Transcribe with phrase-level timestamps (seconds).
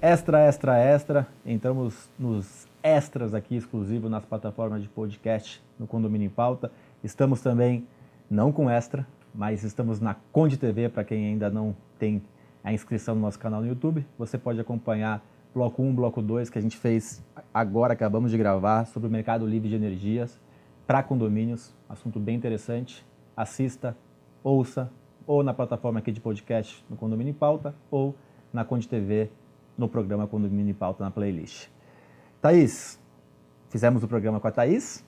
[0.00, 1.26] Extra, extra, extra.
[1.44, 6.70] Entramos nos extras aqui, exclusivo nas plataformas de podcast no Condomínio em Pauta.
[7.02, 7.84] Estamos também,
[8.30, 9.04] não com extra,
[9.34, 12.22] mas estamos na Conde TV, para quem ainda não tem
[12.62, 14.06] a inscrição no nosso canal no YouTube.
[14.16, 15.20] Você pode acompanhar
[15.52, 17.20] bloco 1, bloco 2, que a gente fez
[17.52, 20.40] agora, acabamos de gravar, sobre o mercado livre de energias
[20.86, 21.74] para condomínios.
[21.88, 23.04] Assunto bem interessante.
[23.36, 23.96] Assista,
[24.44, 24.92] ouça,
[25.26, 28.14] ou na plataforma aqui de podcast no Condomínio em Pauta, ou
[28.52, 29.28] na Conde TV,
[29.78, 31.68] no programa Condomínio em Pauta na playlist.
[32.42, 32.98] Thaís,
[33.70, 35.04] fizemos o programa com a Thaís,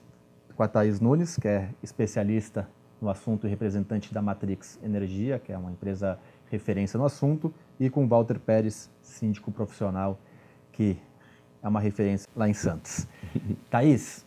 [0.55, 2.67] com a Thaís Nunes, que é especialista
[3.01, 6.17] no assunto e representante da Matrix Energia, que é uma empresa
[6.49, 10.17] referência no assunto, e com Walter Pérez, síndico profissional,
[10.71, 10.97] que
[11.61, 13.07] é uma referência lá em Santos.
[13.69, 14.25] Thaís,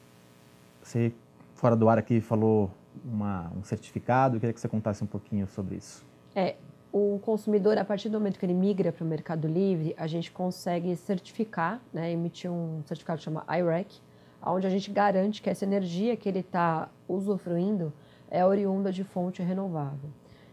[0.82, 1.12] você
[1.54, 2.70] fora do ar aqui falou
[3.04, 6.04] uma, um certificado, eu queria que você contasse um pouquinho sobre isso.
[6.34, 6.56] É,
[6.96, 10.30] o consumidor, a partir do momento que ele migra para o Mercado Livre, a gente
[10.30, 14.00] consegue certificar, né, emitir um certificado que chama IREC,
[14.46, 17.92] onde a gente garante que essa energia que ele está usufruindo
[18.30, 20.08] é oriunda de fonte renovável.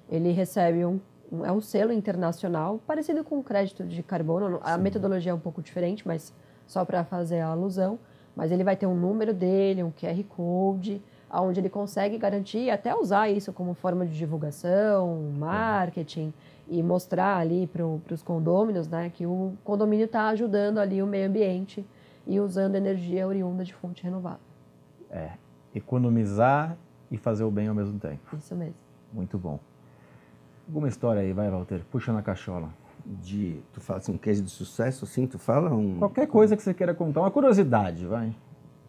[0.09, 0.99] Ele recebe um,
[1.31, 4.81] um, é um selo internacional, parecido com o crédito de carbono, a Sim.
[4.81, 6.33] metodologia é um pouco diferente, mas
[6.65, 7.99] só para fazer a alusão,
[8.35, 12.93] mas ele vai ter um número dele, um QR Code, onde ele consegue garantir até
[12.93, 16.33] usar isso como forma de divulgação, marketing
[16.67, 21.27] e mostrar ali para os condôminos né, que o condomínio está ajudando ali o meio
[21.27, 21.85] ambiente
[22.27, 24.39] e usando energia oriunda de fonte renovável.
[25.09, 25.31] É,
[25.73, 26.77] economizar
[27.09, 28.35] e fazer o bem ao mesmo tempo.
[28.35, 28.75] Isso mesmo.
[29.11, 29.59] Muito bom.
[30.67, 31.81] Alguma história aí, vai, Walter?
[31.91, 32.69] Puxa na cachola.
[33.05, 35.97] De, tu fala assim, um case de sucesso, assim, tu fala um...
[35.97, 38.33] Qualquer coisa que você queira contar, uma curiosidade, vai.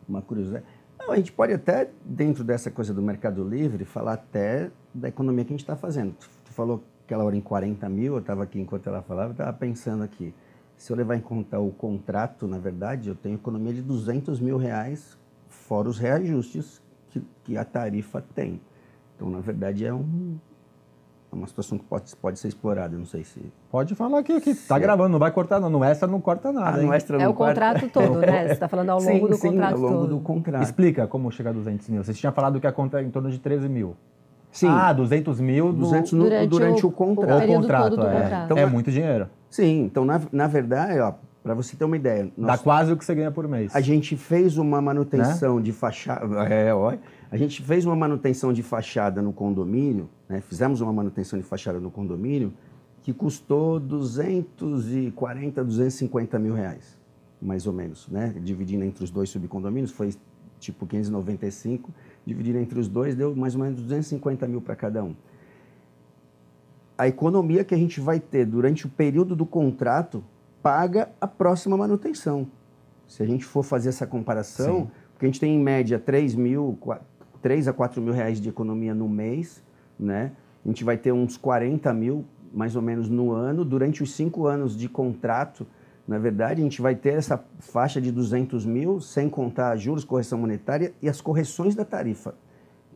[0.09, 0.65] Uma curiosidade.
[1.07, 5.45] Não, a gente pode até, dentro dessa coisa do Mercado Livre, falar até da economia
[5.45, 6.13] que a gente está fazendo.
[6.13, 9.33] Tu, tu, falou aquela hora em 40 mil, eu estava aqui enquanto ela falava, eu
[9.33, 10.33] estava pensando aqui.
[10.77, 14.57] Se eu levar em conta o contrato, na verdade, eu tenho economia de 200 mil
[14.57, 15.19] reais,
[15.49, 16.81] fora os reajustes
[17.11, 18.61] que, que a tarifa tem.
[19.17, 20.39] Então, na verdade, é um,
[21.33, 23.41] é uma situação que pode, pode ser explorada, não sei se...
[23.71, 26.79] Pode falar aqui, que está gravando, não vai cortar não, no extra não corta nada.
[26.79, 28.49] Ah, no extra não é o contrato todo, né?
[28.49, 30.09] Você está falando ao longo sim, do sim, contrato ao longo todo.
[30.09, 30.63] do contrato.
[30.63, 32.05] Explica como chega a 200 mil.
[32.05, 33.97] Você tinha falado que a conta é em torno de 13 mil.
[34.51, 34.69] Sim.
[34.69, 35.79] Ah, 200 mil do...
[35.79, 37.45] 200 no, durante, durante o, o, contrato.
[37.45, 38.21] O, contrato, é.
[38.23, 38.45] Contrato.
[38.45, 39.29] Então, é muito dinheiro.
[39.49, 42.31] Sim, então na, na verdade, ó, para você ter uma ideia...
[42.37, 43.75] Nós, Dá quase o que você ganha por mês.
[43.75, 45.63] A gente fez uma manutenção né?
[45.63, 46.25] de fachada...
[46.45, 46.95] É, ó,
[47.31, 50.41] a gente fez uma manutenção de fachada no condomínio, né?
[50.41, 52.53] fizemos uma manutenção de fachada no condomínio
[53.03, 56.97] que custou 240, 250 mil reais,
[57.41, 58.33] mais ou menos, né?
[58.41, 60.15] Dividindo entre os dois subcondomínios, foi
[60.61, 61.91] tipo 595,
[62.25, 65.15] dividindo entre os dois deu mais ou menos 250 mil para cada um.
[66.97, 70.23] A economia que a gente vai ter durante o período do contrato
[70.63, 72.47] paga a próxima manutenção.
[73.07, 74.91] Se a gente for fazer essa comparação, Sim.
[75.13, 76.79] porque a gente tem em média 3 mil,
[77.43, 79.63] 3 a 4 mil reais de economia no mês,
[79.99, 80.33] né?
[80.65, 83.65] A gente vai ter uns 40 mil, mais ou menos, no ano.
[83.65, 85.67] Durante os cinco anos de contrato,
[86.07, 90.39] na verdade, a gente vai ter essa faixa de 200 mil, sem contar juros, correção
[90.39, 92.35] monetária e as correções da tarifa.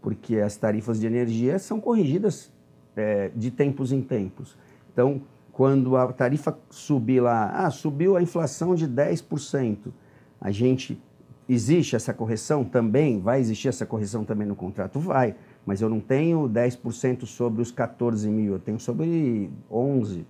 [0.01, 2.53] Porque as tarifas de energia são corrigidas
[2.95, 4.57] é, de tempos em tempos.
[4.93, 5.23] Então,
[5.57, 9.93] quando a tarifa subir lá, ah, subiu a inflação de 10%,
[10.39, 11.01] a gente
[11.49, 13.21] Existe essa correção também?
[13.21, 14.99] Vai existir essa correção também no contrato?
[14.99, 20.27] Vai, mas eu não tenho 10% sobre os 14 mil, eu tenho sobre 11.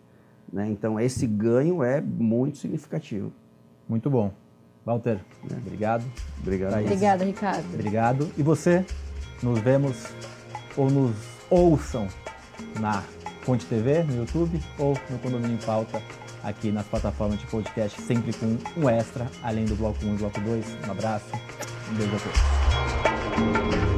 [0.53, 0.69] Né?
[0.69, 3.33] Então, esse ganho é muito significativo.
[3.89, 4.31] Muito bom.
[4.85, 5.19] Walter,
[5.51, 5.57] é.
[5.57, 6.05] obrigado.
[6.43, 6.73] Obrigado.
[6.73, 6.87] Thaís.
[6.87, 7.75] Obrigada, Ricardo.
[7.75, 8.31] Obrigado.
[8.37, 8.85] E você,
[9.43, 10.07] nos vemos
[10.77, 11.17] ou nos
[11.49, 12.09] ouçam
[12.79, 13.03] na
[13.47, 16.03] Fonte TV, no YouTube ou no Condomínio em Pauta
[16.43, 20.41] aqui nas plataformas de podcast, sempre com um extra, além do bloco 1 e bloco
[20.41, 20.67] 2.
[20.87, 21.27] Um abraço,
[21.91, 23.96] um beijo a todos.